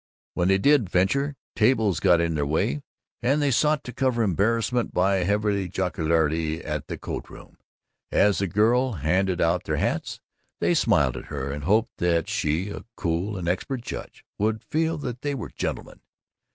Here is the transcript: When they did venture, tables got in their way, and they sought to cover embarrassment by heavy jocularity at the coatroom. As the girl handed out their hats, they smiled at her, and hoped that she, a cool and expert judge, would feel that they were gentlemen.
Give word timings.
When 0.33 0.47
they 0.47 0.57
did 0.57 0.89
venture, 0.89 1.35
tables 1.55 1.99
got 1.99 2.21
in 2.21 2.33
their 2.33 2.43
way, 2.43 2.81
and 3.21 3.39
they 3.39 3.51
sought 3.51 3.83
to 3.83 3.93
cover 3.93 4.23
embarrassment 4.23 4.95
by 4.95 5.17
heavy 5.17 5.69
jocularity 5.69 6.59
at 6.65 6.87
the 6.87 6.97
coatroom. 6.97 7.57
As 8.11 8.39
the 8.39 8.47
girl 8.47 8.93
handed 8.93 9.39
out 9.41 9.65
their 9.65 9.77
hats, 9.77 10.19
they 10.59 10.73
smiled 10.73 11.17
at 11.17 11.25
her, 11.25 11.51
and 11.51 11.65
hoped 11.65 11.97
that 11.97 12.27
she, 12.27 12.71
a 12.71 12.83
cool 12.97 13.37
and 13.37 13.47
expert 13.47 13.81
judge, 13.81 14.25
would 14.39 14.63
feel 14.63 14.97
that 14.97 15.21
they 15.21 15.35
were 15.35 15.51
gentlemen. 15.51 15.99